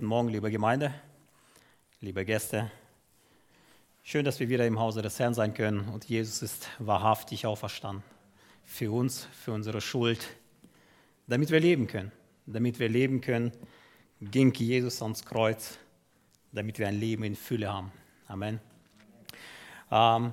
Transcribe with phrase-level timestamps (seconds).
[0.00, 0.94] Guten Morgen, liebe Gemeinde,
[2.00, 2.70] liebe Gäste.
[4.04, 8.04] Schön, dass wir wieder im Hause des Herrn sein können und Jesus ist wahrhaftig auferstanden.
[8.64, 10.24] Für uns, für unsere Schuld,
[11.26, 12.12] damit wir leben können.
[12.46, 13.50] Damit wir leben können,
[14.20, 15.78] ging Jesus ans Kreuz,
[16.52, 17.90] damit wir ein Leben in Fülle haben.
[18.28, 18.60] Amen.
[19.90, 20.32] Ähm,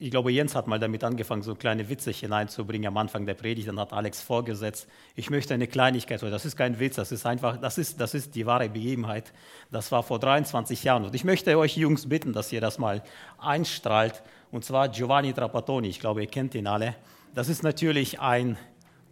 [0.00, 3.66] ich glaube, Jens hat mal damit angefangen, so kleine Witze hineinzubringen am Anfang der Predigt.
[3.66, 4.86] Dann hat Alex vorgesetzt,
[5.16, 8.36] ich möchte eine Kleinigkeit, das ist kein Witz, das ist einfach, das ist, das ist
[8.36, 9.32] die wahre Begebenheit.
[9.72, 11.04] Das war vor 23 Jahren.
[11.04, 13.02] Und ich möchte euch Jungs bitten, dass ihr das mal
[13.38, 14.22] einstrahlt.
[14.52, 16.94] Und zwar Giovanni Trapattoni, ich glaube, ihr kennt ihn alle.
[17.34, 18.56] Das ist natürlich ein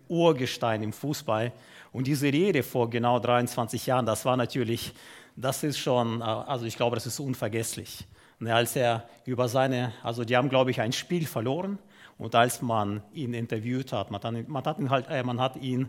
[0.07, 1.53] Urgestein im Fußball.
[1.93, 4.93] Und diese Rede vor genau 23 Jahren, das war natürlich,
[5.35, 8.07] das ist schon, also ich glaube, das ist unvergesslich.
[8.41, 11.79] Und als er über seine, also die haben, glaube ich, ein Spiel verloren.
[12.19, 14.23] Und als man ihn interviewt hat, man
[14.65, 15.89] hat, ihn, halt, äh, man hat ihn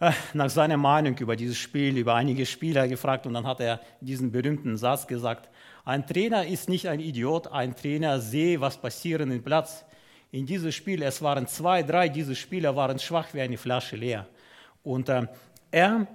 [0.00, 3.80] äh, nach seiner Meinung über dieses Spiel, über einige Spieler gefragt und dann hat er
[4.00, 5.48] diesen berühmten Satz gesagt,
[5.84, 9.84] ein Trainer ist nicht ein Idiot, ein Trainer sehe, was passiert im Platz.
[10.32, 14.26] In diesem Spiel, es waren zwei, drei, diese Spieler waren schwach wie eine Flasche leer.
[14.82, 15.26] Und äh,
[15.70, 16.06] er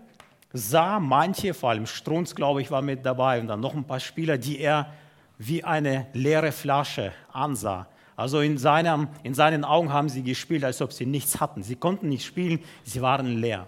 [0.52, 4.00] sah manche, vor allem Strunz, glaube ich, war mit dabei und dann noch ein paar
[4.00, 4.94] Spieler, die er
[5.38, 7.88] wie eine leere Flasche ansah.
[8.16, 11.61] Also in, seinem, in seinen Augen haben sie gespielt, als ob sie nichts hatten.
[11.61, 13.67] Sie konnten nicht spielen, sie waren leer.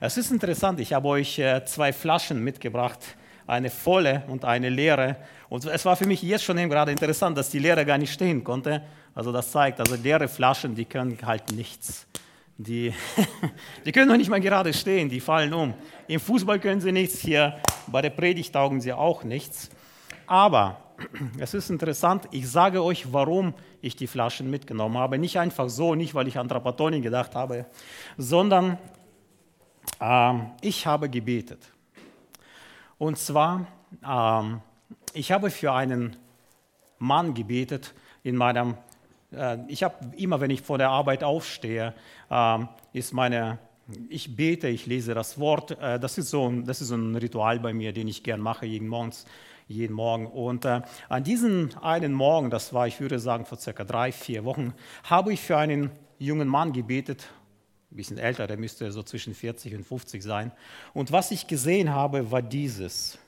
[0.00, 2.98] Es ist interessant, ich habe euch äh, zwei Flaschen mitgebracht,
[3.46, 5.16] eine volle und eine leere.
[5.48, 8.12] Und es war für mich jetzt schon eben gerade interessant, dass die leere gar nicht
[8.12, 8.82] stehen konnte.
[9.14, 12.06] Also das zeigt, also leere Flaschen, die können halt nichts.
[12.58, 12.92] Die,
[13.84, 15.74] die können noch nicht mal gerade stehen, die fallen um.
[16.08, 19.70] Im Fußball können sie nichts, hier bei der Predigt taugen sie auch nichts.
[20.26, 20.78] Aber
[21.38, 25.18] es ist interessant, ich sage euch, warum ich die Flaschen mitgenommen habe.
[25.18, 27.66] Nicht einfach so, nicht weil ich an Trapattoni gedacht habe,
[28.16, 28.78] sondern
[30.00, 31.60] äh, ich habe gebetet.
[32.98, 33.66] Und zwar,
[34.02, 34.56] äh,
[35.12, 36.16] ich habe für einen
[36.98, 38.74] Mann gebetet in meinem,
[39.32, 41.94] äh, ich habe immer, wenn ich vor der Arbeit aufstehe,
[42.30, 43.58] ähm, ist meine,
[44.08, 45.72] ich bete, ich lese das Wort.
[45.80, 48.66] Äh, das, ist so, das ist so ein Ritual bei mir, den ich gern mache,
[48.66, 49.12] jeden Morgen
[49.68, 50.26] jeden Morgen.
[50.26, 54.44] Und äh, an diesem einen Morgen, das war, ich würde sagen, vor circa drei, vier
[54.44, 57.28] Wochen, habe ich für einen jungen Mann gebetet,
[57.90, 60.52] ein bisschen älter, der müsste so zwischen 40 und 50 sein.
[60.92, 63.18] Und was ich gesehen habe, war dieses.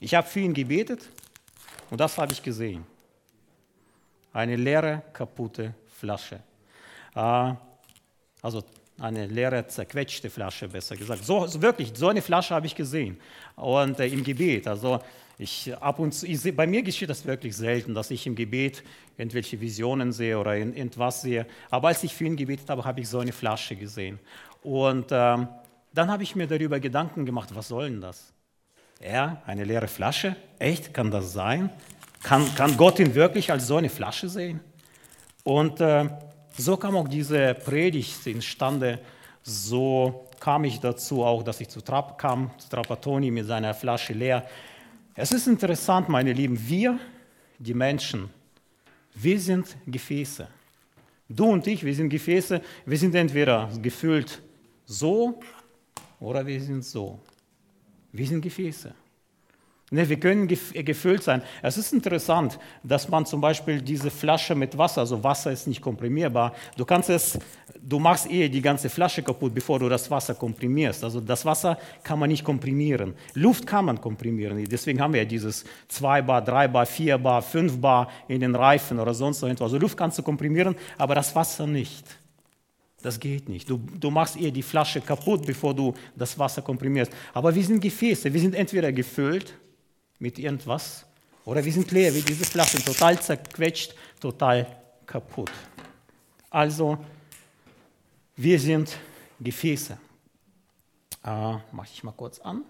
[0.00, 1.08] Ich habe für ihn gebetet
[1.90, 2.84] und das habe ich gesehen.
[4.32, 6.40] Eine leere, kaputte Flasche.
[7.14, 7.54] Äh,
[8.40, 8.64] also
[9.02, 11.24] eine leere, zerquetschte Flasche, besser gesagt.
[11.24, 13.18] So, wirklich, so eine Flasche habe ich gesehen.
[13.56, 15.00] Und äh, im Gebet, also
[15.38, 18.84] ich ab und zu, ich, bei mir geschieht das wirklich selten, dass ich im Gebet
[19.16, 21.46] irgendwelche Visionen sehe oder in, irgendwas sehe.
[21.68, 24.20] Aber als ich für ihn gebetet habe, habe ich so eine Flasche gesehen.
[24.62, 25.48] Und ähm,
[25.92, 28.32] dann habe ich mir darüber Gedanken gemacht, was soll denn das?
[29.00, 30.36] Er, eine leere Flasche?
[30.60, 31.70] Echt, kann das sein?
[32.22, 34.60] Kann, kann Gott ihn wirklich als so eine Flasche sehen?
[35.42, 36.08] Und äh,
[36.56, 38.98] so kam auch diese Predigt instande.
[39.42, 44.12] So kam ich dazu auch, dass ich zu Trapp kam, zu Trapattoni mit seiner Flasche
[44.12, 44.46] leer.
[45.14, 46.98] Es ist interessant, meine Lieben, wir,
[47.58, 48.30] die Menschen,
[49.14, 50.48] wir sind Gefäße.
[51.28, 52.60] Du und ich, wir sind Gefäße.
[52.84, 54.42] Wir sind entweder gefüllt
[54.84, 55.40] so
[56.20, 57.18] oder wir sind so.
[58.12, 58.94] Wir sind Gefäße.
[59.94, 61.42] Wir können gefüllt sein.
[61.60, 65.82] Es ist interessant, dass man zum Beispiel diese Flasche mit Wasser, also Wasser ist nicht
[65.82, 67.38] komprimierbar, du kannst es,
[67.78, 71.04] du machst eher die ganze Flasche kaputt, bevor du das Wasser komprimierst.
[71.04, 73.12] Also das Wasser kann man nicht komprimieren.
[73.34, 74.64] Luft kann man komprimieren.
[74.64, 78.54] Deswegen haben wir ja dieses 2 Bar, 3 Bar, 4 Bar, 5 Bar in den
[78.54, 79.66] Reifen oder sonst irgendwas.
[79.66, 82.06] Also Luft kannst du komprimieren, aber das Wasser nicht.
[83.02, 83.68] Das geht nicht.
[83.68, 87.12] Du, du machst eher die Flasche kaputt, bevor du das Wasser komprimierst.
[87.34, 88.32] Aber wir sind Gefäße.
[88.32, 89.52] Wir sind entweder gefüllt
[90.22, 91.04] mit irgendwas.
[91.44, 94.66] Oder wir sind leer wie diese Flaschen, total zerquetscht, total
[95.04, 95.50] kaputt.
[96.48, 96.96] Also,
[98.36, 98.96] wir sind
[99.40, 99.98] Gefäße.
[101.24, 101.28] Äh,
[101.72, 102.62] Mache ich mal kurz an.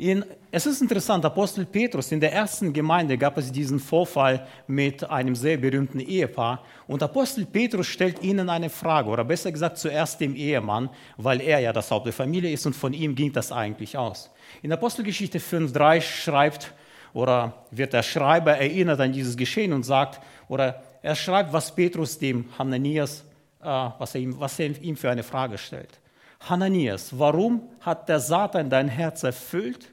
[0.00, 5.02] In, es ist interessant, Apostel Petrus, in der ersten Gemeinde gab es diesen Vorfall mit
[5.02, 6.62] einem sehr berühmten Ehepaar.
[6.86, 11.58] Und Apostel Petrus stellt ihnen eine Frage, oder besser gesagt zuerst dem Ehemann, weil er
[11.58, 14.30] ja das Haupt der Familie ist und von ihm ging das eigentlich aus.
[14.62, 16.72] In Apostelgeschichte 5.3 schreibt,
[17.12, 22.16] oder wird der Schreiber erinnert an dieses Geschehen und sagt, oder er schreibt, was Petrus
[22.16, 23.24] dem Hananias,
[23.60, 25.98] äh, was, er ihm, was er ihm für eine Frage stellt.
[26.40, 29.92] Hananias, warum hat der Satan dein Herz erfüllt,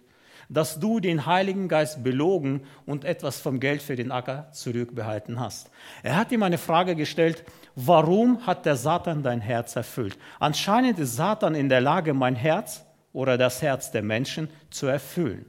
[0.50, 5.71] dass du den Heiligen Geist belogen und etwas vom Geld für den Acker zurückbehalten hast.
[6.03, 7.44] Er hat ihm eine Frage gestellt,
[7.75, 10.18] warum hat der Satan dein Herz erfüllt?
[10.39, 15.45] Anscheinend ist Satan in der Lage, mein Herz oder das Herz der Menschen zu erfüllen.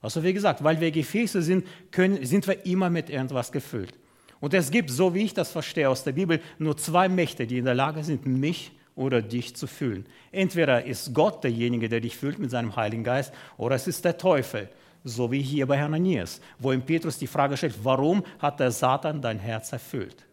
[0.00, 3.98] Also wie gesagt, weil wir Gefäße sind, können, sind wir immer mit irgendwas gefüllt.
[4.40, 7.58] Und es gibt, so wie ich das verstehe aus der Bibel, nur zwei Mächte, die
[7.58, 10.04] in der Lage sind, mich oder dich zu füllen.
[10.32, 14.18] Entweder ist Gott derjenige, der dich füllt mit seinem Heiligen Geist, oder es ist der
[14.18, 14.68] Teufel,
[15.04, 19.22] so wie hier bei Hananias, wo ihm Petrus die Frage stellt, warum hat der Satan
[19.22, 20.26] dein Herz erfüllt?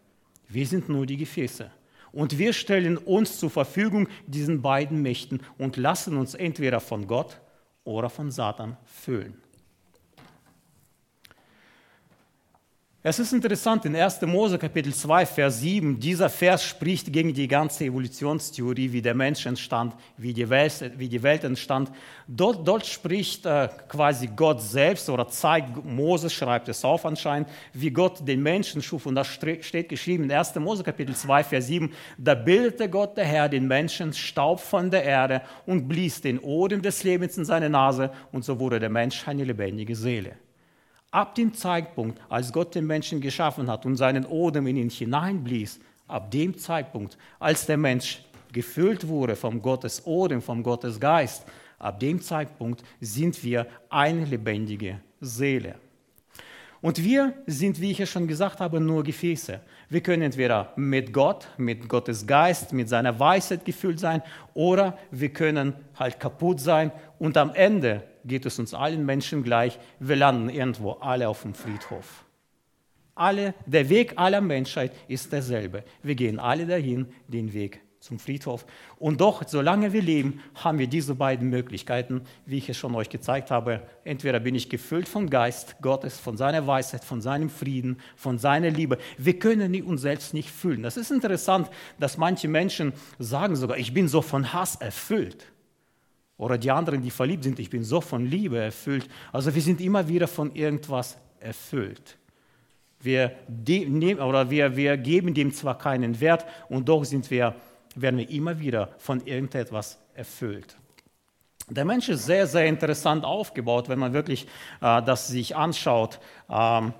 [0.48, 1.70] Wir sind nur die Gefäße.
[2.12, 7.40] Und wir stellen uns zur Verfügung diesen beiden Mächten und lassen uns entweder von Gott
[7.84, 9.34] oder von Satan füllen.
[13.08, 14.20] Es ist interessant, in 1.
[14.22, 19.46] Mose Kapitel 2, Vers 7, dieser Vers spricht gegen die ganze Evolutionstheorie, wie der Mensch
[19.46, 21.92] entstand, wie die Welt, wie die Welt entstand.
[22.26, 27.92] Dort, dort spricht äh, quasi Gott selbst oder zeigt, Moses schreibt es auf anscheinend, wie
[27.92, 29.06] Gott den Menschen schuf.
[29.06, 30.56] Und das steht geschrieben in 1.
[30.56, 35.04] Mose Kapitel 2, Vers 7, da bildete Gott der Herr den Menschen Staub von der
[35.04, 39.28] Erde und blies den Odem des Lebens in seine Nase und so wurde der Mensch
[39.28, 40.32] eine lebendige Seele.
[41.10, 45.80] Ab dem Zeitpunkt, als Gott den Menschen geschaffen hat und seinen Odem in ihn hineinblies,
[46.08, 48.22] ab dem Zeitpunkt, als der Mensch
[48.52, 51.44] gefüllt wurde vom Gottes Odem, vom Gottes Geist,
[51.78, 55.76] ab dem Zeitpunkt sind wir eine lebendige Seele.
[56.82, 59.60] Und wir sind, wie ich ja schon gesagt habe, nur Gefäße.
[59.88, 64.22] Wir können entweder mit Gott, mit Gottes Geist, mit seiner Weisheit gefüllt sein,
[64.54, 69.78] oder wir können halt kaputt sein und am Ende geht es uns allen Menschen gleich,
[70.00, 72.24] wir landen irgendwo alle auf dem Friedhof.
[73.14, 75.84] Alle, der Weg aller Menschheit ist derselbe.
[76.02, 78.66] Wir gehen alle dahin, den Weg zum Friedhof.
[78.98, 83.08] Und doch, solange wir leben, haben wir diese beiden Möglichkeiten, wie ich es schon euch
[83.08, 83.82] gezeigt habe.
[84.04, 88.70] Entweder bin ich gefüllt vom Geist Gottes, von seiner Weisheit, von seinem Frieden, von seiner
[88.70, 88.98] Liebe.
[89.18, 90.82] Wir können uns selbst nicht fühlen.
[90.82, 91.68] Das ist interessant,
[91.98, 95.46] dass manche Menschen sagen sogar, ich bin so von Hass erfüllt.
[96.38, 99.08] Oder die anderen, die verliebt sind, ich bin so von Liebe erfüllt.
[99.32, 102.18] Also wir sind immer wieder von irgendwas erfüllt.
[103.00, 107.54] Wir, nehmen, oder wir, wir geben dem zwar keinen Wert und doch sind wir,
[107.94, 110.76] werden wir immer wieder von irgendetwas erfüllt.
[111.68, 114.46] Der Mensch ist sehr, sehr interessant aufgebaut, wenn man wirklich
[114.80, 116.20] äh, das sich anschaut.
[116.48, 116.92] Ähm,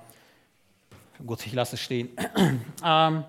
[1.25, 2.11] gut, ich lasse es stehen.
[2.85, 3.25] ähm,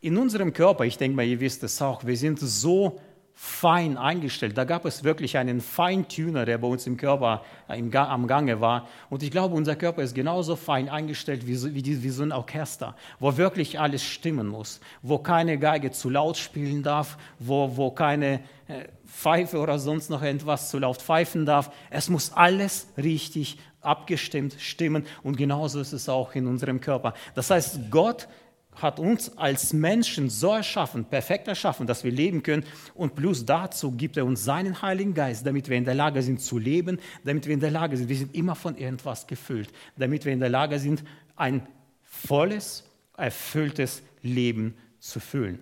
[0.00, 3.00] in unserem Körper, ich denke mal, ihr wisst es auch, wir sind so
[3.44, 4.56] fein eingestellt.
[4.56, 8.60] Da gab es wirklich einen Feintuner, der bei uns im Körper äh, im am Gange
[8.60, 8.86] war.
[9.10, 12.22] Und ich glaube, unser Körper ist genauso fein eingestellt wie so, wie, die, wie so
[12.22, 17.76] ein Orchester, wo wirklich alles stimmen muss, wo keine Geige zu laut spielen darf, wo,
[17.76, 18.34] wo keine
[18.68, 21.72] äh, Pfeife oder sonst noch etwas zu laut pfeifen darf.
[21.90, 25.04] Es muss alles richtig abgestimmt stimmen.
[25.24, 27.12] Und genauso ist es auch in unserem Körper.
[27.34, 28.28] Das heißt, Gott
[28.74, 32.64] hat uns als Menschen so erschaffen, perfekt erschaffen, dass wir leben können.
[32.94, 36.40] Und plus dazu gibt er uns seinen Heiligen Geist, damit wir in der Lage sind
[36.40, 40.24] zu leben, damit wir in der Lage sind, wir sind immer von irgendwas gefüllt, damit
[40.24, 41.04] wir in der Lage sind,
[41.36, 41.66] ein
[42.02, 42.84] volles,
[43.16, 45.58] erfülltes Leben zu füllen.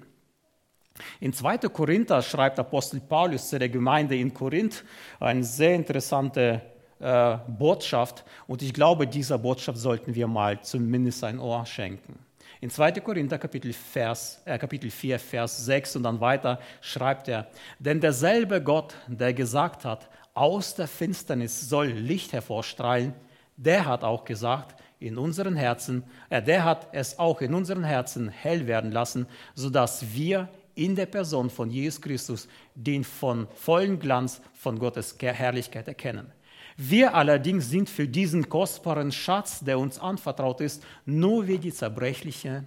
[1.18, 1.58] In 2.
[1.58, 4.84] Korinther schreibt Apostel Paulus zu der Gemeinde in Korinth
[5.18, 6.60] eine sehr interessante
[6.98, 8.24] äh, Botschaft.
[8.46, 12.18] Und ich glaube, dieser Botschaft sollten wir mal zumindest ein Ohr schenken.
[12.62, 12.92] In 2.
[13.00, 17.46] Korinther Kapitel, Vers, äh, Kapitel 4, Vers 6 und dann weiter schreibt er,
[17.78, 23.14] denn derselbe Gott, der gesagt hat, aus der Finsternis soll Licht hervorstrahlen,
[23.56, 28.28] der hat auch gesagt, in unseren Herzen, äh, der hat es auch in unseren Herzen
[28.28, 34.42] hell werden lassen, sodass wir in der Person von Jesus Christus den von vollen Glanz
[34.52, 36.30] von Gottes Herrlichkeit erkennen.
[36.82, 42.66] Wir allerdings sind für diesen kostbaren Schatz, der uns anvertraut ist, nur wie die zerbrechlichen,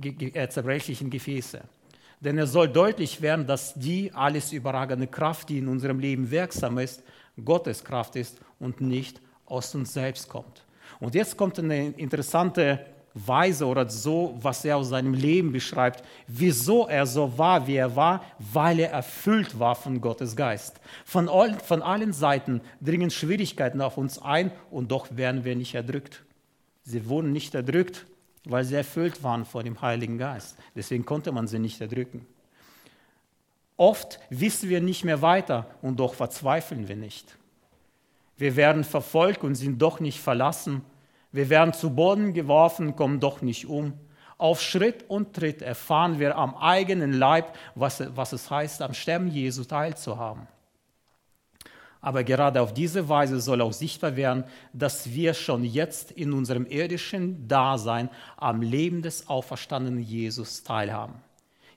[0.00, 1.60] äh, zerbrechlichen Gefäße.
[2.20, 6.78] Denn es soll deutlich werden, dass die alles überragende Kraft, die in unserem Leben wirksam
[6.78, 7.02] ist,
[7.44, 10.64] Gottes Kraft ist und nicht aus uns selbst kommt.
[11.00, 16.86] Und jetzt kommt eine interessante Weise oder so, was er aus seinem Leben beschreibt, wieso
[16.86, 20.80] er so war, wie er war, weil er erfüllt war von Gottes Geist.
[21.04, 25.74] Von, all, von allen Seiten dringen Schwierigkeiten auf uns ein und doch werden wir nicht
[25.74, 26.22] erdrückt.
[26.84, 28.06] Sie wurden nicht erdrückt,
[28.44, 30.56] weil sie erfüllt waren von dem Heiligen Geist.
[30.74, 32.26] Deswegen konnte man sie nicht erdrücken.
[33.76, 37.36] Oft wissen wir nicht mehr weiter und doch verzweifeln wir nicht.
[38.36, 40.82] Wir werden verfolgt und sind doch nicht verlassen
[41.32, 43.94] wir werden zu Boden geworfen, kommen doch nicht um.
[44.36, 49.28] Auf Schritt und Tritt erfahren wir am eigenen Leib, was, was es heißt, am Sterben
[49.28, 50.46] Jesu teilzuhaben.
[52.00, 56.66] Aber gerade auf diese Weise soll auch sichtbar werden, dass wir schon jetzt in unserem
[56.66, 61.14] irdischen Dasein am Leben des auferstandenen Jesus teilhaben.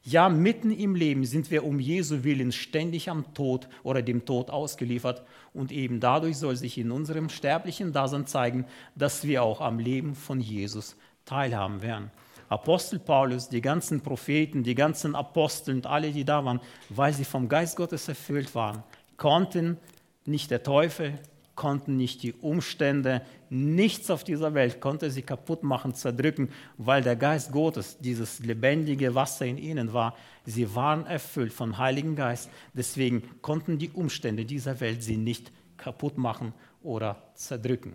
[0.08, 4.52] Ja, mitten im Leben sind wir um Jesu Willen ständig am Tod oder dem Tod
[4.52, 5.24] ausgeliefert.
[5.52, 10.14] Und eben dadurch soll sich in unserem sterblichen Dasein zeigen, dass wir auch am Leben
[10.14, 10.96] von Jesus
[11.26, 12.12] teilhaben werden.
[12.50, 17.26] Apostel Paulus, die ganzen Propheten, die ganzen Apostel und alle, die da waren, weil sie
[17.26, 18.84] vom Geist Gottes erfüllt waren,
[19.18, 19.78] konnten
[20.24, 21.18] nicht der Teufel,
[21.56, 27.16] konnten nicht die Umstände, nichts auf dieser Welt konnte sie kaputt machen, zerdrücken, weil der
[27.16, 30.16] Geist Gottes, dieses lebendige Wasser in ihnen war.
[30.46, 32.50] Sie waren erfüllt vom Heiligen Geist.
[32.74, 37.94] Deswegen konnten die Umstände dieser Welt sie nicht kaputt machen oder zerdrücken.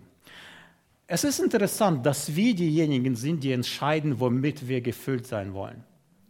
[1.07, 5.83] Es ist interessant, dass wir diejenigen sind, die entscheiden, womit wir gefüllt sein wollen.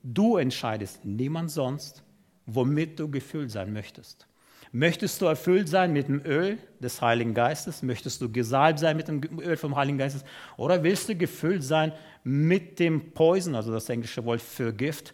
[0.03, 2.03] Du entscheidest, niemand sonst,
[2.47, 4.27] womit du gefüllt sein möchtest.
[4.73, 7.83] Möchtest du erfüllt sein mit dem Öl des Heiligen Geistes?
[7.83, 10.23] Möchtest du gesalbt sein mit dem Öl vom Heiligen Geistes?
[10.55, 11.91] Oder willst du gefüllt sein
[12.23, 15.13] mit dem Poison, also das englische Wort für Gift,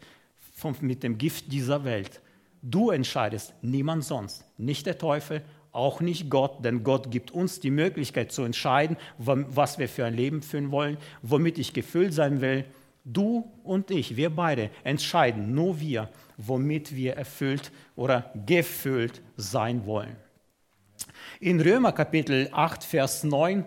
[0.54, 2.22] vom, mit dem Gift dieser Welt?
[2.62, 7.72] Du entscheidest, niemand sonst, nicht der Teufel, auch nicht Gott, denn Gott gibt uns die
[7.72, 12.66] Möglichkeit zu entscheiden, was wir für ein Leben führen wollen, womit ich gefüllt sein will.
[13.10, 20.18] Du und ich, wir beide entscheiden, nur wir, womit wir erfüllt oder gefüllt sein wollen.
[21.40, 23.66] In Römer Kapitel 8, Vers 9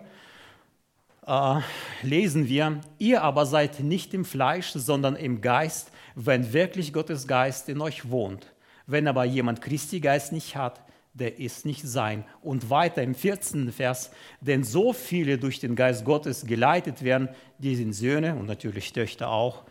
[1.25, 1.59] äh,
[2.03, 7.67] lesen wir, ihr aber seid nicht im Fleisch, sondern im Geist, wenn wirklich Gottes Geist
[7.67, 8.53] in euch wohnt.
[8.85, 10.83] Wenn aber jemand Christi Geist nicht hat,
[11.13, 12.23] der ist nicht sein.
[12.41, 13.71] Und weiter im 14.
[13.71, 18.93] Vers, denn so viele durch den Geist Gottes geleitet werden, die sind Söhne und natürlich
[18.93, 19.63] Töchter auch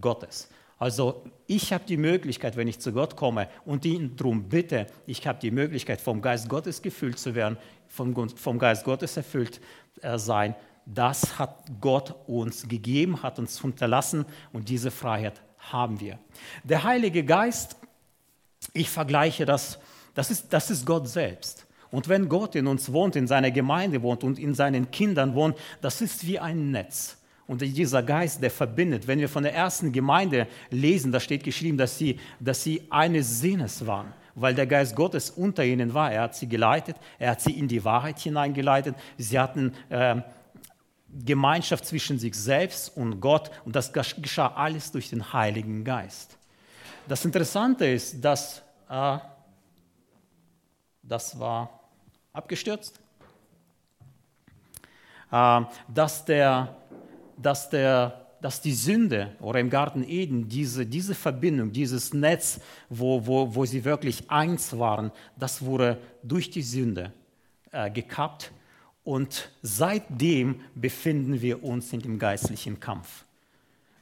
[0.00, 0.48] Gottes.
[0.78, 5.26] Also ich habe die Möglichkeit, wenn ich zu Gott komme und ihn darum bitte, ich
[5.26, 7.56] habe die Möglichkeit, vom Geist Gottes gefüllt zu werden,
[7.88, 9.60] vom, vom Geist Gottes erfüllt
[10.02, 10.54] äh, sein.
[10.84, 16.18] Das hat Gott uns gegeben, hat uns unterlassen und diese Freiheit haben wir.
[16.62, 17.76] Der Heilige Geist,
[18.72, 19.78] ich vergleiche das,
[20.16, 21.66] das ist, das ist Gott selbst.
[21.92, 25.56] Und wenn Gott in uns wohnt, in seiner Gemeinde wohnt und in seinen Kindern wohnt,
[25.80, 27.18] das ist wie ein Netz.
[27.46, 29.06] Und dieser Geist, der verbindet.
[29.06, 33.40] Wenn wir von der ersten Gemeinde lesen, da steht geschrieben, dass sie, dass sie eines
[33.40, 36.10] Sinnes waren, weil der Geist Gottes unter ihnen war.
[36.10, 38.96] Er hat sie geleitet, er hat sie in die Wahrheit hineingeleitet.
[39.16, 40.16] Sie hatten äh,
[41.24, 46.36] Gemeinschaft zwischen sich selbst und Gott und das geschah alles durch den Heiligen Geist.
[47.06, 49.18] Das Interessante ist, dass äh,
[51.08, 51.80] das war
[52.32, 53.00] abgestürzt,
[55.30, 56.76] äh, dass der
[57.36, 63.26] dass, der, dass die Sünde oder im Garten Eden, diese, diese Verbindung, dieses Netz, wo,
[63.26, 67.12] wo, wo sie wirklich eins waren, das wurde durch die Sünde
[67.72, 68.52] äh, gekappt.
[69.04, 73.25] Und seitdem befinden wir uns in dem geistlichen Kampf.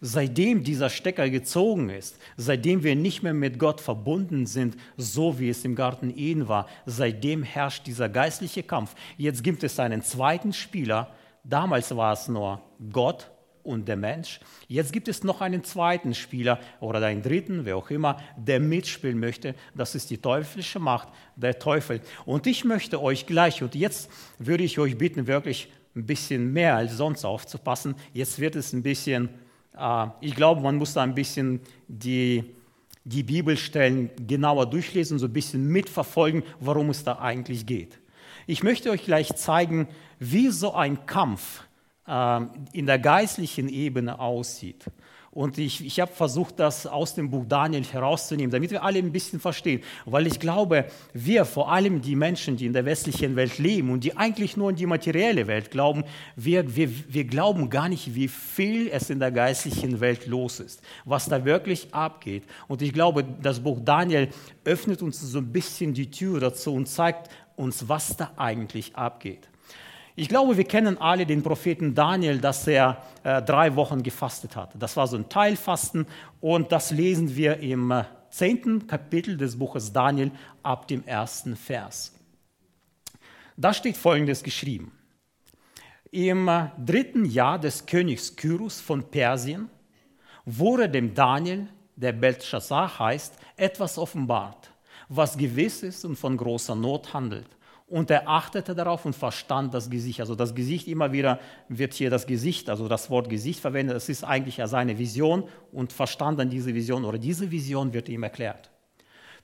[0.07, 5.49] Seitdem dieser Stecker gezogen ist, seitdem wir nicht mehr mit Gott verbunden sind, so wie
[5.49, 8.95] es im Garten Eden war, seitdem herrscht dieser geistliche Kampf.
[9.17, 13.31] Jetzt gibt es einen zweiten Spieler, Damals war es nur Gott
[13.63, 14.41] und der Mensch.
[14.67, 19.21] Jetzt gibt es noch einen zweiten Spieler oder einen dritten, wer auch immer, der mitspielen
[19.21, 19.55] möchte.
[19.75, 22.01] Das ist die teuflische Macht, der Teufel.
[22.25, 26.77] Und ich möchte euch gleich, und jetzt würde ich euch bitten, wirklich ein bisschen mehr
[26.77, 27.95] als sonst aufzupassen.
[28.15, 29.29] Jetzt wird es ein bisschen,
[30.21, 32.45] ich glaube, man muss da ein bisschen die,
[33.05, 37.99] die Bibelstellen genauer durchlesen, so ein bisschen mitverfolgen, worum es da eigentlich geht.
[38.47, 39.89] Ich möchte euch gleich zeigen,
[40.19, 41.65] wie so ein Kampf
[42.07, 42.41] äh,
[42.73, 44.85] in der geistlichen Ebene aussieht.
[45.35, 49.11] Und ich, ich habe versucht, das aus dem Buch Daniel herauszunehmen, damit wir alle ein
[49.11, 49.83] bisschen verstehen.
[50.07, 54.05] Weil ich glaube, wir, vor allem die Menschen, die in der westlichen Welt leben und
[54.05, 56.05] die eigentlich nur in die materielle Welt glauben,
[56.37, 60.81] wir, wir, wir glauben gar nicht, wie viel es in der geistlichen Welt los ist,
[61.05, 62.45] was da wirklich abgeht.
[62.69, 64.29] Und ich glaube, das Buch Daniel
[64.65, 69.49] öffnet uns so ein bisschen die Tür dazu und zeigt uns, was da eigentlich abgeht.
[70.17, 74.71] Ich glaube, wir kennen alle den Propheten Daniel, dass er äh, drei Wochen gefastet hat.
[74.79, 76.07] Das war so ein Teilfasten
[76.41, 80.31] und das lesen wir im äh, zehnten Kapitel des Buches Daniel
[80.63, 82.13] ab dem ersten Vers.
[83.57, 84.93] Da steht Folgendes geschrieben.
[86.13, 89.69] Im äh, dritten Jahr des Königs Kyrus von Persien
[90.45, 91.67] wurde dem Daniel,
[91.97, 94.71] der Belshazzar heißt, etwas offenbart,
[95.09, 97.49] was gewiss ist und von großer Not handelt.
[97.87, 100.21] Und er achtete darauf und verstand das Gesicht.
[100.21, 101.39] Also das Gesicht, immer wieder
[101.69, 103.95] wird hier das Gesicht, also das Wort Gesicht verwendet.
[103.95, 108.09] Das ist eigentlich ja seine Vision und verstand dann diese Vision oder diese Vision wird
[108.09, 108.71] ihm erklärt.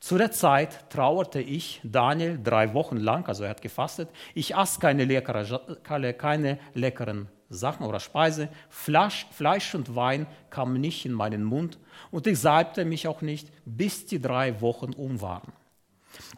[0.01, 4.09] Zu der Zeit trauerte ich, Daniel, drei Wochen lang, also er hat gefastet.
[4.35, 8.49] Ich aß keine, leckere, keine leckeren Sachen oder Speise.
[8.71, 11.79] Fleisch, Fleisch und Wein kamen nicht in meinen Mund
[12.11, 15.53] und ich salbte mich auch nicht, bis die drei Wochen um waren.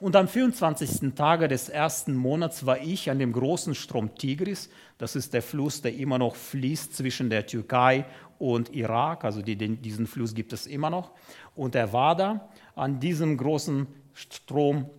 [0.01, 1.15] Und am 24.
[1.15, 4.69] Tage des ersten Monats war ich an dem großen Strom Tigris.
[4.99, 8.05] Das ist der Fluss, der immer noch fließt zwischen der Türkei
[8.39, 9.25] und Irak.
[9.25, 11.13] Also die, den, diesen Fluss gibt es immer noch.
[11.55, 14.91] Und er war da an diesem großen Strom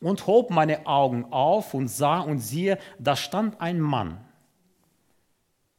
[0.00, 4.18] und hob meine Augen auf und sah und siehe, da stand ein Mann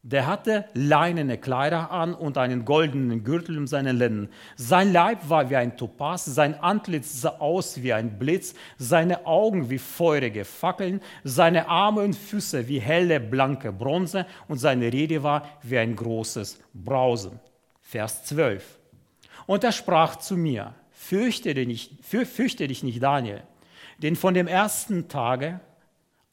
[0.04, 4.28] der hatte leinene Kleider an und einen goldenen Gürtel um seine Lenden.
[4.54, 9.70] Sein Leib war wie ein Topas, sein Antlitz sah aus wie ein Blitz, seine Augen
[9.70, 15.48] wie feurige Fackeln, seine Arme und Füße wie helle, blanke Bronze und seine Rede war
[15.62, 17.40] wie ein großes Brausen.
[17.80, 18.78] Vers 12.
[19.46, 23.42] Und er sprach zu mir, fürchte dich nicht, fürchte dich nicht Daniel,
[24.02, 25.60] denn von dem ersten Tage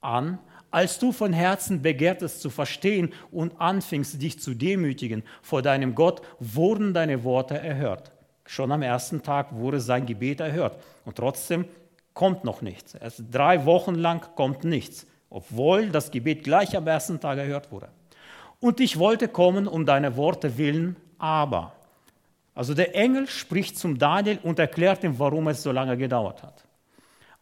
[0.02, 0.40] an
[0.72, 6.22] als du von Herzen begehrtest zu verstehen und anfingst dich zu demütigen vor deinem Gott,
[6.40, 8.12] wurden deine Worte erhört.
[8.46, 10.78] Schon am ersten Tag wurde sein Gebet erhört.
[11.06, 11.66] Und trotzdem
[12.14, 12.96] kommt noch nichts.
[12.96, 17.90] Erst drei Wochen lang kommt nichts, obwohl das Gebet gleich am ersten Tag erhört wurde.
[18.60, 21.74] Und ich wollte kommen um deine Worte willen, aber.
[22.54, 26.66] Also der Engel spricht zum Daniel und erklärt ihm, warum es so lange gedauert hat.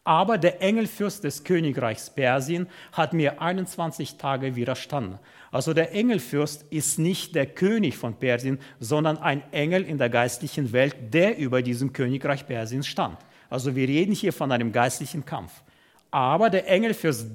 [0.04, 5.18] Aber der Engelfürst des Königreichs Persien hat mir 21 Tage widerstanden.
[5.52, 10.72] Also der Engelfürst ist nicht der König von Persien, sondern ein Engel in der geistlichen
[10.72, 13.18] Welt, der über diesem Königreich Persien stand.
[13.50, 15.62] Also wir reden hier von einem geistlichen Kampf.
[16.10, 17.26] Aber der Engelfürst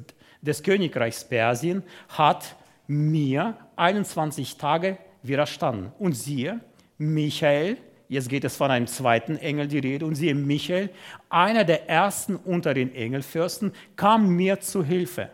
[0.41, 2.55] des Königreichs Persien hat
[2.88, 5.91] mir 21 Tage widerstanden.
[6.00, 6.62] Und siehe,
[6.98, 10.05] Michael, Jetzt geht es von einem zweiten Engel die Rede.
[10.05, 10.89] Und siehe, Michael,
[11.29, 15.31] einer der ersten unter den Engelfürsten, kam mir zu Hilfe.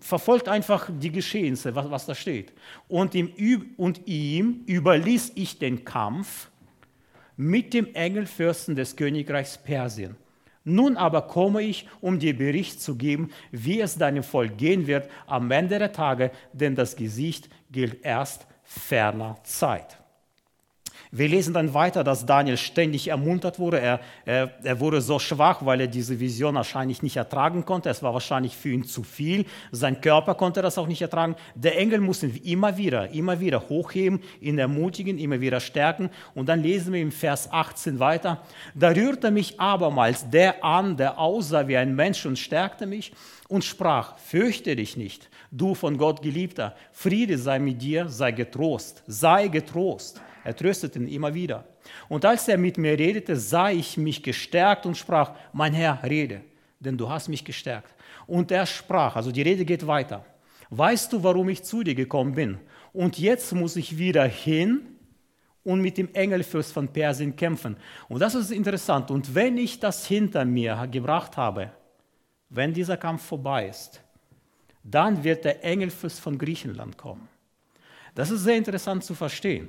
[0.00, 2.52] Verfolgt einfach die Geschehnisse, was, was da steht.
[2.88, 3.32] Und ihm,
[3.76, 6.50] und ihm überließ ich den Kampf
[7.36, 10.16] mit dem Engelfürsten des Königreichs Persien.
[10.64, 15.08] Nun aber komme ich, um dir Bericht zu geben, wie es deinem Volk gehen wird
[15.26, 19.98] am Ende der Tage, denn das Gesicht gilt erst ferner Zeit.
[21.16, 23.80] Wir lesen dann weiter, dass Daniel ständig ermuntert wurde.
[23.80, 27.88] Er, er, er, wurde so schwach, weil er diese Vision wahrscheinlich nicht ertragen konnte.
[27.88, 29.46] Es war wahrscheinlich für ihn zu viel.
[29.72, 31.34] Sein Körper konnte das auch nicht ertragen.
[31.54, 36.10] Der Engel muss ihn immer wieder, immer wieder hochheben, ihn ermutigen, immer wieder stärken.
[36.34, 38.42] Und dann lesen wir im Vers 18 weiter.
[38.74, 43.12] Da rührte mich abermals der an, der aussah wie ein Mensch und stärkte mich
[43.48, 49.02] und sprach, fürchte dich nicht, du von Gott geliebter, Friede sei mit dir, sei getrost,
[49.06, 50.20] sei getrost.
[50.46, 51.64] Er tröstete ihn immer wieder.
[52.08, 56.40] Und als er mit mir redete, sah ich mich gestärkt und sprach, mein Herr, rede,
[56.78, 57.92] denn du hast mich gestärkt.
[58.28, 60.24] Und er sprach, also die Rede geht weiter.
[60.70, 62.58] Weißt du, warum ich zu dir gekommen bin?
[62.92, 64.82] Und jetzt muss ich wieder hin
[65.64, 67.76] und mit dem Engelfürst von Persien kämpfen.
[68.08, 69.10] Und das ist interessant.
[69.10, 71.72] Und wenn ich das hinter mir gebracht habe,
[72.50, 74.00] wenn dieser Kampf vorbei ist,
[74.84, 77.26] dann wird der Engelfürst von Griechenland kommen.
[78.14, 79.68] Das ist sehr interessant zu verstehen.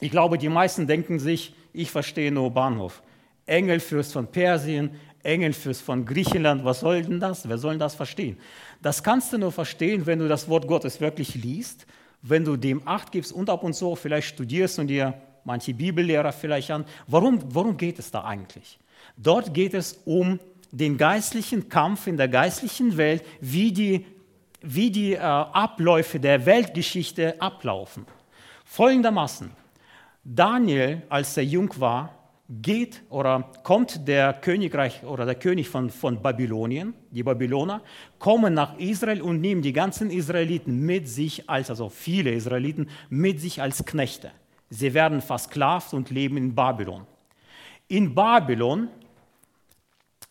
[0.00, 3.02] Ich glaube, die meisten denken sich, ich verstehe nur Bahnhof.
[3.46, 4.90] Engelfürst von Persien,
[5.22, 7.48] Engelfürst von Griechenland, was soll denn das?
[7.48, 8.38] Wer soll das verstehen?
[8.82, 11.86] Das kannst du nur verstehen, wenn du das Wort Gottes wirklich liest,
[12.22, 16.32] wenn du dem Acht gibst und ab und zu vielleicht studierst und dir manche Bibellehrer
[16.32, 16.84] vielleicht an.
[17.06, 18.78] Warum, worum geht es da eigentlich?
[19.16, 20.38] Dort geht es um
[20.70, 24.06] den geistlichen Kampf in der geistlichen Welt, wie die,
[24.60, 28.06] wie die äh, Abläufe der Weltgeschichte ablaufen.
[28.64, 29.50] Folgendermaßen,
[30.30, 32.12] Daniel, als er jung war,
[32.50, 37.80] geht oder kommt der Königreich oder der König von, von Babylonien, die Babyloner,
[38.18, 43.40] kommen nach Israel und nehmen die ganzen Israeliten mit sich als, also viele Israeliten, mit
[43.40, 44.30] sich als Knechte.
[44.68, 47.06] Sie werden versklavt und leben in Babylon.
[47.88, 48.88] In Babylon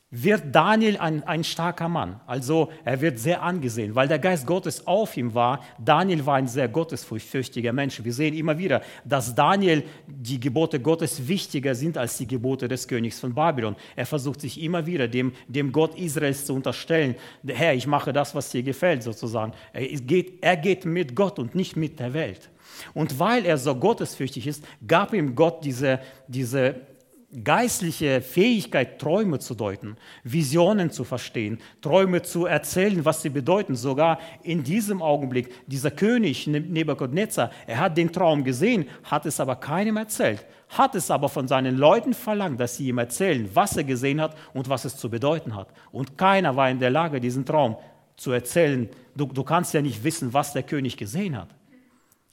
[0.10, 2.22] wird Daniel ein, ein starker Mann.
[2.26, 5.62] Also er wird sehr angesehen, weil der Geist Gottes auf ihm war.
[5.84, 8.02] Daniel war ein sehr gottesfürchtiger Mensch.
[8.02, 12.88] Wir sehen immer wieder, dass Daniel die Gebote Gottes wichtiger sind als die Gebote des
[12.88, 13.76] Königs von Babylon.
[13.98, 17.16] Er versucht sich immer wieder dem, dem Gott Israels zu unterstellen.
[17.46, 19.52] Herr, ich mache das, was dir gefällt, sozusagen.
[19.74, 22.50] Er geht, er geht mit Gott und nicht mit der Welt.
[22.94, 26.76] Und weil er so gottesfürchtig ist, gab ihm Gott diese, diese
[27.44, 33.76] geistliche Fähigkeit, Träume zu deuten, Visionen zu verstehen, Träume zu erzählen, was sie bedeuten.
[33.76, 39.58] Sogar in diesem Augenblick, dieser König Nebuchadnezzar, er hat den Traum gesehen, hat es aber
[39.58, 43.84] keinem erzählt, hat es aber von seinen Leuten verlangt, dass sie ihm erzählen, was er
[43.84, 45.68] gesehen hat und was es zu bedeuten hat.
[45.92, 47.76] Und keiner war in der Lage, diesen Traum
[48.16, 48.90] zu erzählen.
[49.16, 51.50] Du, du kannst ja nicht wissen, was der König gesehen hat.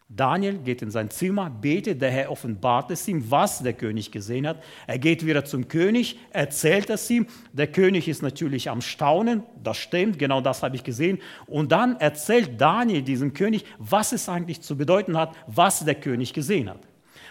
[0.09, 4.47] Daniel geht in sein Zimmer, betet, der Herr offenbart es ihm, was der König gesehen
[4.47, 4.62] hat.
[4.87, 7.27] Er geht wieder zum König, erzählt es ihm.
[7.53, 11.21] Der König ist natürlich am Staunen, das stimmt, genau das habe ich gesehen.
[11.47, 16.35] Und dann erzählt Daniel diesem König, was es eigentlich zu bedeuten hat, was der König
[16.35, 16.81] gesehen hat.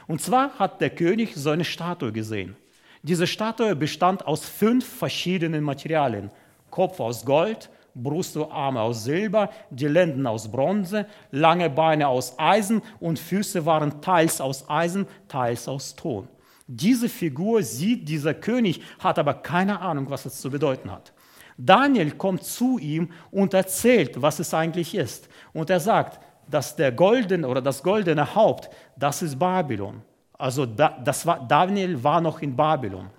[0.07, 2.55] Und zwar hat der König so eine Statue gesehen.
[3.03, 6.31] Diese Statue bestand aus fünf verschiedenen Materialien.
[6.71, 12.37] Kopf aus Gold, Brust und Arme aus Silber, die Lenden aus Bronze, lange Beine aus
[12.37, 16.27] Eisen und Füße waren teils aus Eisen, teils aus Ton.
[16.65, 21.13] Diese Figur sieht dieser König, hat aber keine Ahnung, was es zu bedeuten hat.
[21.57, 25.29] Daniel kommt zu ihm und erzählt, was es eigentlich ist.
[25.53, 30.01] Und er sagt, dass der goldene oder das goldene Haupt, das ist Babylon.
[30.37, 33.09] Also das war, Daniel war noch in Babylon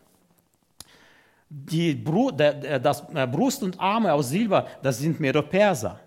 [1.57, 6.01] die Bru das äh, Brust und Arme aus Silber, das sind Medo-Perser.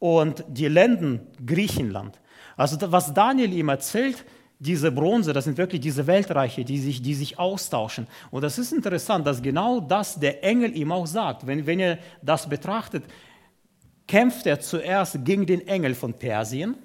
[0.00, 2.18] Und die Lenden Griechenland.
[2.56, 4.24] Also was Daniel ihm erzählt,
[4.58, 8.08] diese Bronze, das sind wirklich diese Weltreiche, die sich, die sich austauschen.
[8.32, 11.46] Und das ist interessant, dass genau das der Engel ihm auch sagt.
[11.46, 13.04] Wenn, wenn ihr das betrachtet,
[14.08, 16.76] kämpft er zuerst gegen den Engel von Persien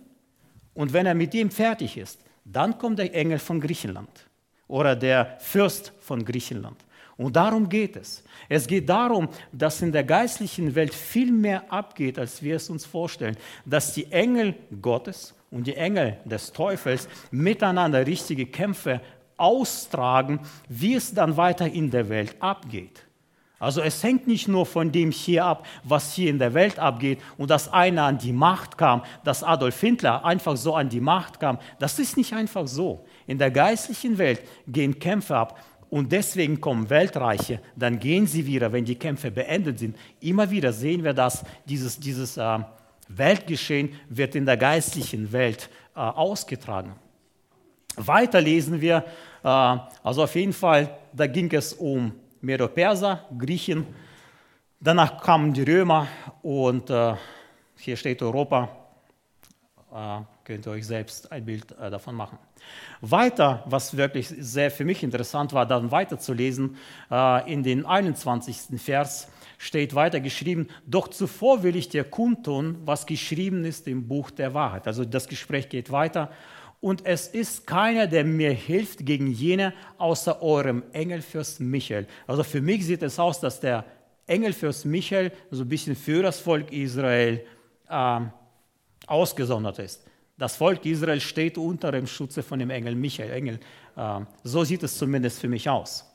[0.75, 4.29] und wenn er mit ihm fertig ist, dann kommt der Engel von Griechenland
[4.67, 6.77] oder der Fürst von Griechenland.
[7.17, 8.23] Und darum geht es.
[8.49, 12.85] Es geht darum, dass in der geistlichen Welt viel mehr abgeht, als wir es uns
[12.85, 13.37] vorstellen.
[13.65, 19.01] Dass die Engel Gottes und die Engel des Teufels miteinander richtige Kämpfe
[19.37, 23.03] austragen, wie es dann weiter in der Welt abgeht.
[23.59, 27.19] Also es hängt nicht nur von dem hier ab, was hier in der Welt abgeht
[27.37, 31.39] und dass einer an die Macht kam, dass Adolf Hitler einfach so an die Macht
[31.39, 31.57] kam.
[31.79, 33.05] Das ist nicht einfach so.
[33.25, 35.57] In der geistlichen Welt gehen Kämpfe ab
[35.93, 39.95] und deswegen kommen Weltreiche, dann gehen sie wieder, wenn die Kämpfe beendet sind.
[40.21, 42.59] Immer wieder sehen wir das, dieses, dieses äh,
[43.09, 46.95] Weltgeschehen wird in der geistlichen Welt äh, ausgetragen.
[47.95, 49.05] Weiter lesen wir,
[49.43, 53.85] äh, also auf jeden Fall, da ging es um Medo-Perser, Griechen,
[54.79, 56.07] danach kamen die Römer
[56.41, 57.13] und äh,
[57.77, 58.67] hier steht Europa,
[59.93, 62.37] äh, könnt ihr euch selbst ein Bild äh, davon machen.
[63.01, 66.77] Weiter, was wirklich sehr für mich interessant war, dann weiterzulesen,
[67.09, 68.79] äh, in den 21.
[68.81, 74.31] Vers steht weiter geschrieben, doch zuvor will ich dir kundtun, was geschrieben ist im Buch
[74.31, 74.87] der Wahrheit.
[74.87, 76.31] Also das Gespräch geht weiter.
[76.81, 82.07] Und es ist keiner, der mir hilft gegen jene, außer eurem Engelfürst Michael.
[82.27, 83.85] Also für mich sieht es aus, dass der
[84.27, 87.45] Engelfürst Michael so ein bisschen für das Volk Israel
[87.87, 88.19] äh,
[89.07, 90.03] ausgesondert ist.
[90.37, 93.31] Das Volk Israel steht unter dem Schutze von dem Engel Michael.
[93.31, 93.59] Engel.
[93.95, 96.09] Äh, so sieht es zumindest für mich aus.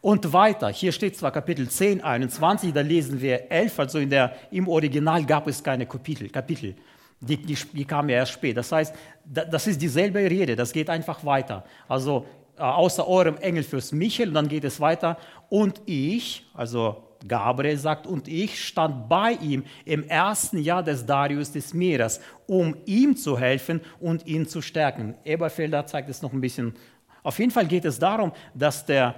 [0.00, 4.34] Und weiter, hier steht zwar Kapitel 10, 21, da lesen wir 11, also in der,
[4.50, 6.74] im Original gab es keine Kapitel, Kapitel.
[7.20, 8.56] Die, die, die kamen ja erst spät.
[8.56, 11.64] Das heißt, das ist dieselbe Rede, das geht einfach weiter.
[11.86, 12.24] Also
[12.56, 15.18] äh, außer eurem Engel fürs Michael, und dann geht es weiter.
[15.50, 21.52] Und ich, also Gabriel sagt, und ich stand bei ihm im ersten Jahr des Darius
[21.52, 25.14] des Meeres, um ihm zu helfen und ihn zu stärken.
[25.24, 26.74] Eberfelder zeigt es noch ein bisschen.
[27.22, 29.14] Auf jeden Fall geht es darum, dass der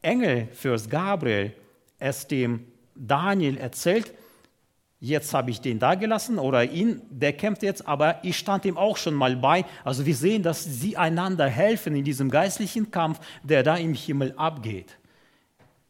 [0.00, 1.52] Engel fürs Gabriel
[1.98, 4.12] es dem Daniel erzählt,
[4.98, 8.76] jetzt habe ich den da gelassen oder ihn, der kämpft jetzt, aber ich stand ihm
[8.76, 9.64] auch schon mal bei.
[9.84, 14.32] Also wir sehen, dass sie einander helfen in diesem geistlichen Kampf, der da im Himmel
[14.36, 14.96] abgeht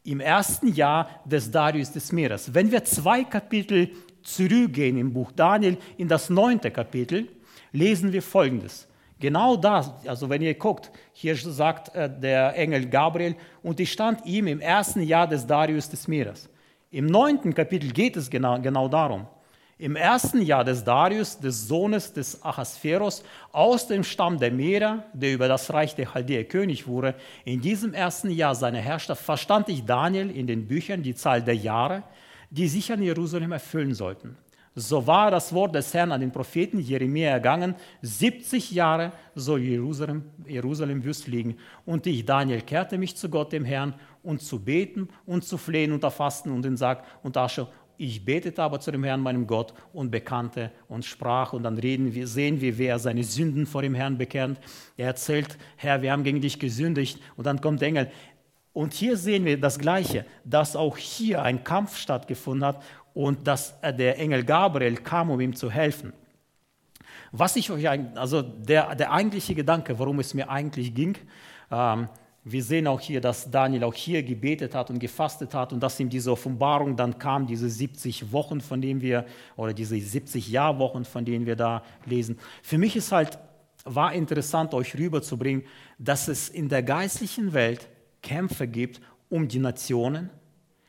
[0.05, 2.53] im ersten Jahr des Darius des Meeres.
[2.55, 3.91] Wenn wir zwei Kapitel
[4.23, 7.29] zurückgehen im Buch Daniel, in das neunte Kapitel,
[7.73, 8.89] lesen wir Folgendes.
[9.19, 14.27] Genau das, also wenn ihr guckt, hier sagt äh, der Engel Gabriel, und ich stand
[14.27, 16.49] ihm im ersten Jahr des Darius des Meeres.
[16.91, 19.27] Im neunten Kapitel geht es genau, genau darum.
[19.83, 25.35] Im ersten Jahr des Darius, des Sohnes des Ahasveros, aus dem Stamm der Merer, der
[25.35, 29.85] über das Reich der Chaldäer König wurde, in diesem ersten Jahr seiner Herrschaft verstand ich
[29.85, 32.05] Daniel in den Büchern die Zahl der Jahre,
[32.49, 34.37] die sich an Jerusalem erfüllen sollten.
[34.77, 40.25] So war das Wort des Herrn an den Propheten Jeremia ergangen, 70 Jahre soll Jerusalem,
[40.47, 41.57] Jerusalem wüst liegen.
[41.85, 45.93] Und ich, Daniel, kehrte mich zu Gott, dem Herrn, und zu beten und zu flehen
[45.93, 47.67] unter Fasten und den Sack und Asche
[47.97, 51.53] ich betete aber zu dem Herrn, meinem Gott, und bekannte und sprach.
[51.53, 54.59] Und dann reden wir, sehen wir, wer seine Sünden vor dem Herrn bekennt.
[54.97, 57.21] Er erzählt, Herr, wir haben gegen dich gesündigt.
[57.37, 58.11] Und dann kommt der Engel.
[58.73, 62.83] Und hier sehen wir das Gleiche, dass auch hier ein Kampf stattgefunden hat
[63.15, 66.13] und dass der Engel Gabriel kam, um ihm zu helfen.
[67.31, 71.17] Was ich euch, also der, der eigentliche Gedanke, worum es mir eigentlich ging,
[71.71, 72.09] ähm,
[72.45, 76.01] wir sehen auch hier, dass Daniel auch hier gebetet hat und gefastet hat und dass
[76.01, 79.27] ihm diese Offenbarung dann kam, diese 70 Wochen, von denen wir,
[79.57, 82.39] oder diese 70 Jahrwochen, von denen wir da lesen.
[82.63, 83.39] Für mich ist halt,
[83.85, 85.65] war interessant, euch rüberzubringen,
[85.99, 87.89] dass es in der geistlichen Welt
[88.23, 90.29] Kämpfe gibt um die Nationen.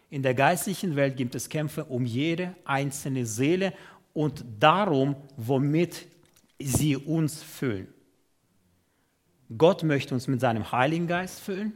[0.10, 3.74] In der geistlichen Welt gibt es Kämpfe um jede einzelne Seele
[4.14, 6.08] und darum, womit
[6.60, 7.93] sie uns füllen.
[9.58, 11.74] Gott möchte uns mit seinem Heiligen Geist füllen.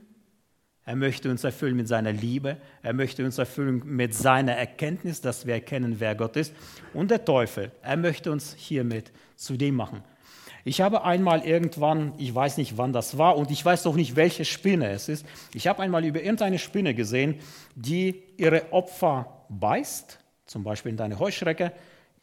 [0.85, 2.57] Er möchte uns erfüllen mit seiner Liebe.
[2.81, 6.53] Er möchte uns erfüllen mit seiner Erkenntnis, dass wir erkennen, wer Gott ist.
[6.93, 10.01] Und der Teufel, er möchte uns hiermit zu dem machen.
[10.63, 14.15] Ich habe einmal irgendwann, ich weiß nicht, wann das war und ich weiß doch nicht,
[14.15, 15.25] welche Spinne es ist.
[15.53, 17.35] Ich habe einmal über irgendeine Spinne gesehen,
[17.75, 21.71] die ihre Opfer beißt, zum Beispiel in deine Heuschrecke,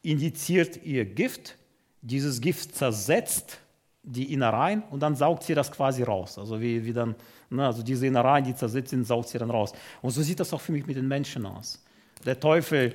[0.02, 1.56] injiziert ihr Gift.
[2.02, 3.60] Dieses Gift zersetzt
[4.04, 6.38] die Innereien und dann saugt sie das quasi raus.
[6.38, 7.14] Also wie, wie dann,
[7.50, 9.72] ne, also diese Innereien, die zersetzt sind, saugt sie dann raus.
[10.02, 11.82] Und so sieht das auch für mich mit den Menschen aus.
[12.24, 12.94] Der Teufel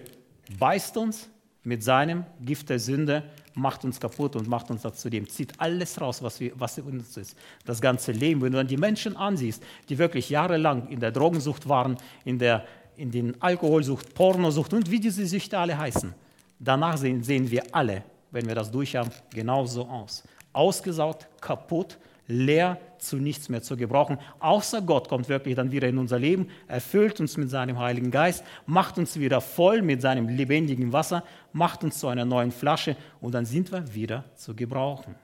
[0.59, 1.29] beißt uns
[1.63, 3.23] mit seinem Gift der Sünde,
[3.55, 6.85] macht uns kaputt und macht uns dazu dem, zieht alles raus, was, wir, was in
[6.85, 7.35] uns ist.
[7.65, 8.41] Das ganze Leben.
[8.41, 12.65] Wenn du dann die Menschen ansiehst, die wirklich jahrelang in der Drogensucht waren, in, der,
[12.95, 16.13] in den Alkoholsucht, Pornosucht und wie diese Süchte alle heißen,
[16.59, 20.23] danach sehen, sehen wir alle, wenn wir das durchhaben, genauso aus
[20.59, 24.19] ausgesaugt, kaputt, leer, zu nichts mehr zu gebrauchen.
[24.39, 28.43] Außer Gott kommt wirklich dann wieder in unser Leben, erfüllt uns mit seinem Heiligen Geist,
[28.65, 33.33] macht uns wieder voll mit seinem lebendigen Wasser, macht uns zu einer neuen Flasche und
[33.33, 35.15] dann sind wir wieder zu gebrauchen.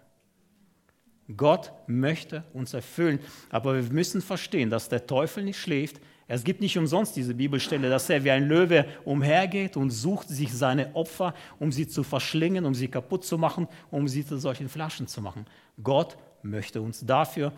[1.35, 3.19] Gott möchte uns erfüllen,
[3.49, 7.89] aber wir müssen verstehen, dass der Teufel nicht schläft, es gibt nicht umsonst diese Bibelstelle,
[7.89, 12.65] dass er wie ein Löwe umhergeht und sucht sich seine Opfer, um sie zu verschlingen,
[12.65, 15.45] um sie kaputt zu machen, um sie zu solchen Flaschen zu machen.
[15.83, 17.53] Gott möchte uns dafür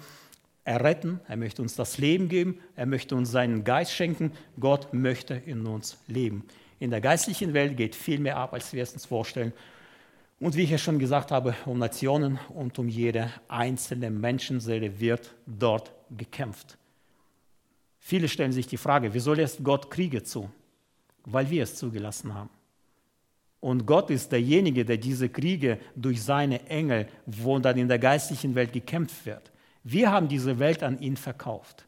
[0.66, 4.34] erretten, er möchte uns das Leben geben, er möchte uns seinen Geist schenken.
[4.60, 6.44] Gott möchte in uns leben.
[6.80, 9.54] In der geistlichen Welt geht viel mehr ab, als wir es uns vorstellen.
[10.42, 15.34] Und wie ich ja schon gesagt habe, um Nationen und um jede einzelne Menschenseele wird
[15.46, 16.78] dort gekämpft.
[18.10, 20.50] Viele stellen sich die Frage, wieso lässt Gott Kriege zu?
[21.26, 22.50] Weil wir es zugelassen haben.
[23.60, 28.56] Und Gott ist derjenige, der diese Kriege durch seine Engel, wo dann in der geistlichen
[28.56, 29.52] Welt gekämpft wird.
[29.84, 31.86] Wir haben diese Welt an ihn verkauft.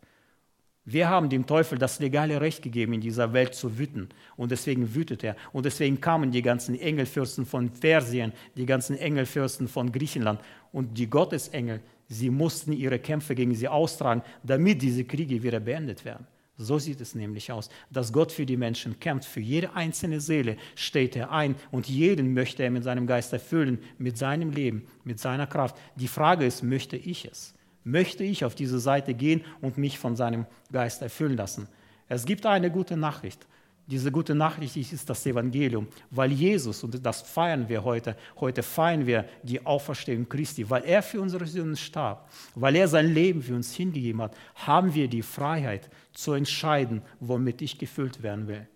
[0.83, 4.09] Wir haben dem Teufel das legale Recht gegeben, in dieser Welt zu wüten.
[4.35, 5.37] Und deswegen wütet er.
[5.53, 10.41] Und deswegen kamen die ganzen Engelfürsten von Persien, die ganzen Engelfürsten von Griechenland.
[10.73, 11.79] Und die Gottesengel
[12.09, 16.27] Sie mussten ihre Kämpfe gegen sie austragen, damit diese Kriege wieder beendet werden.
[16.57, 19.29] So sieht es nämlich aus, dass Gott für die Menschen kämpft.
[19.29, 23.79] Für jede einzelne Seele steht er ein und jeden möchte er mit seinem Geist erfüllen,
[23.97, 25.77] mit seinem Leben, mit seiner Kraft.
[25.95, 27.53] Die Frage ist, möchte ich es?
[27.85, 31.69] Möchte ich auf diese Seite gehen und mich von seinem Geist erfüllen lassen?
[32.09, 33.47] Es gibt eine gute Nachricht.
[33.89, 39.07] Diese gute Nachricht ist das Evangelium, weil Jesus, und das feiern wir heute, heute feiern
[39.07, 43.55] wir die Auferstehung Christi, weil er für unsere Sünden starb, weil er sein Leben für
[43.55, 48.67] uns hingegeben hat, haben wir die Freiheit zu entscheiden, womit ich gefüllt werden will.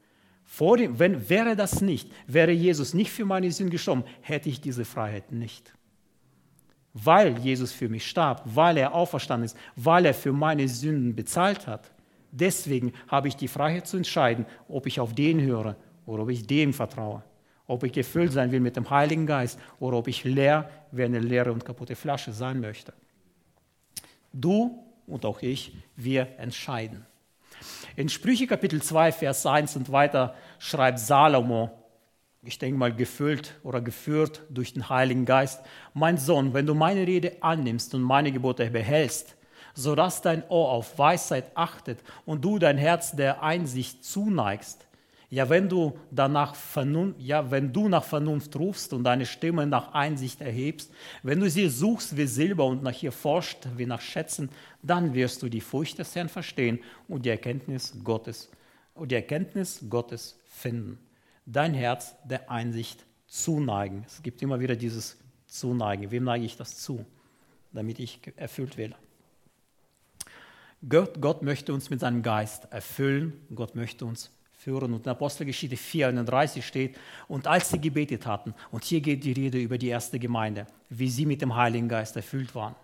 [0.46, 4.62] Vor dem, wenn, wäre das nicht, wäre Jesus nicht für meine Sünden gestorben, hätte ich
[4.62, 5.76] diese Freiheit nicht.
[6.96, 11.68] Weil Jesus für mich starb, weil er auferstanden ist, weil er für meine Sünden bezahlt
[11.68, 11.93] hat,
[12.36, 15.76] Deswegen habe ich die Freiheit zu entscheiden, ob ich auf den höre
[16.08, 17.22] oder ob ich dem vertraue.
[17.68, 21.20] Ob ich gefüllt sein will mit dem Heiligen Geist oder ob ich leer wie eine
[21.20, 22.92] leere und kaputte Flasche sein möchte.
[24.34, 27.06] Du und auch ich, wir entscheiden.
[27.96, 31.70] In Sprüche Kapitel 2, Vers 1 und weiter schreibt Salomo,
[32.42, 35.62] ich denke mal gefüllt oder geführt durch den Heiligen Geist,
[35.94, 39.38] mein Sohn, wenn du meine Rede annimmst und meine Gebote behältst,
[39.74, 44.86] sodass dein Ohr auf Weisheit achtet und du dein Herz der Einsicht zuneigst.
[45.30, 49.94] Ja, wenn du danach Vernunft, ja, wenn du nach Vernunft rufst und deine Stimme nach
[49.94, 50.92] Einsicht erhebst,
[51.24, 54.50] wenn du sie suchst wie Silber und nach ihr forscht wie nach Schätzen,
[54.84, 58.52] dann wirst du die Furcht des Herrn verstehen und die Erkenntnis Gottes
[58.94, 61.00] und die Erkenntnis Gottes finden.
[61.48, 64.04] Dein Herz der Einsicht zuneigen.
[64.06, 66.12] Es gibt immer wieder dieses Zuneigen.
[66.12, 67.04] Wem neige ich das zu,
[67.72, 68.96] damit ich erfüllt werde?
[70.88, 74.94] Gott, Gott möchte uns mit seinem Geist erfüllen, Gott möchte uns führen.
[74.94, 79.60] Und in Apostelgeschichte 34 steht, und als sie gebetet hatten, und hier geht die Rede
[79.60, 82.76] über die erste Gemeinde, wie sie mit dem Heiligen Geist erfüllt waren.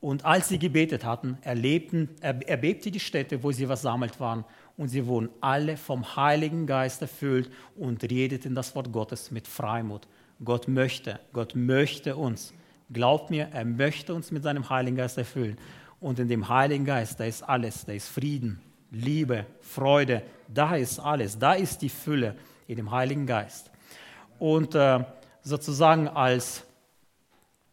[0.00, 4.44] Und als sie gebetet hatten, erlebten, erbebte die Städte, wo sie versammelt waren,
[4.76, 10.06] und sie wurden alle vom Heiligen Geist erfüllt und redeten das Wort Gottes mit Freimut.
[10.44, 12.52] Gott möchte, Gott möchte uns.
[12.92, 15.56] Glaubt mir, er möchte uns mit seinem Heiligen Geist erfüllen.
[16.04, 20.98] Und in dem Heiligen Geist, da ist alles, da ist Frieden, Liebe, Freude, da ist
[20.98, 22.36] alles, da ist die Fülle
[22.66, 23.70] in dem Heiligen Geist.
[24.38, 25.02] Und äh,
[25.40, 26.64] sozusagen als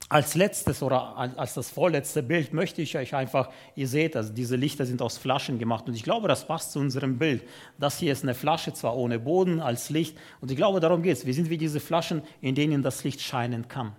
[0.08, 4.56] als letztes oder als das vorletzte Bild möchte ich euch einfach, ihr seht, also diese
[4.56, 7.44] Lichter sind aus Flaschen gemacht und ich glaube, das passt zu unserem Bild.
[7.80, 11.18] Das hier ist eine Flasche, zwar ohne Boden als Licht und ich glaube, darum geht
[11.18, 11.26] es.
[11.26, 13.94] Wir sind wie diese Flaschen, in denen das Licht scheinen kann.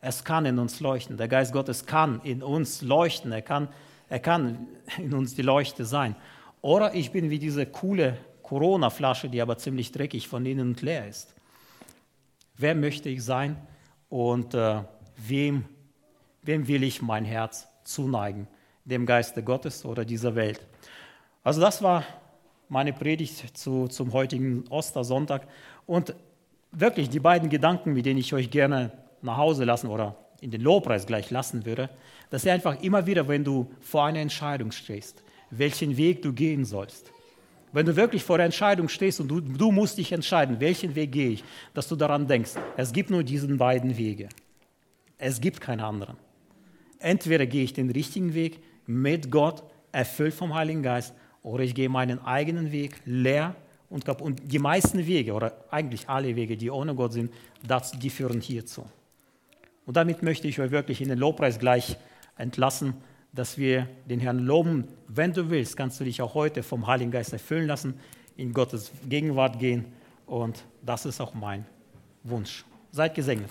[0.00, 1.16] Es kann in uns leuchten.
[1.16, 3.32] Der Geist Gottes kann in uns leuchten.
[3.32, 3.68] Er kann,
[4.08, 4.66] er kann
[4.98, 6.16] in uns die Leuchte sein.
[6.62, 11.08] Oder ich bin wie diese coole Corona-Flasche, die aber ziemlich dreckig von innen und leer
[11.08, 11.34] ist.
[12.56, 13.56] Wer möchte ich sein?
[14.10, 14.82] und äh,
[15.16, 15.64] wem,
[16.42, 18.46] wem will ich mein Herz zuneigen?
[18.84, 20.66] Dem Geiste Gottes oder dieser Welt?
[21.42, 22.04] Also das war
[22.68, 25.46] meine Predigt zu, zum heutigen Ostersonntag.
[25.86, 26.14] Und
[26.72, 30.60] wirklich die beiden Gedanken, mit denen ich euch gerne nach Hause lassen oder in den
[30.62, 31.90] Lobpreis gleich lassen würde,
[32.30, 36.64] dass ihr einfach immer wieder, wenn du vor einer Entscheidung stehst, welchen Weg du gehen
[36.64, 37.12] sollst,
[37.72, 41.12] wenn du wirklich vor der Entscheidung stehst und du, du musst dich entscheiden, welchen Weg
[41.12, 44.28] gehe ich, dass du daran denkst, es gibt nur diesen beiden Wege.
[45.18, 46.16] Es gibt keine anderen.
[46.98, 51.88] Entweder gehe ich den richtigen Weg mit Gott, erfüllt vom Heiligen Geist, oder ich gehe
[51.88, 53.54] meinen eigenen Weg leer
[53.88, 54.26] und kaputt.
[54.26, 57.32] Und die meisten Wege, oder eigentlich alle Wege, die ohne Gott sind,
[57.66, 58.84] das, die führen hierzu.
[59.90, 61.96] Und damit möchte ich euch wirklich in den Lobpreis gleich
[62.36, 62.94] entlassen
[63.32, 64.88] dass wir den Herrn loben.
[65.08, 67.94] Wenn du willst, kannst du dich auch heute vom Heiligen Geist erfüllen lassen,
[68.36, 69.86] in Gottes Gegenwart gehen.
[70.26, 71.64] Und das ist auch mein
[72.24, 72.64] Wunsch.
[72.92, 73.50] Seid gesegnet.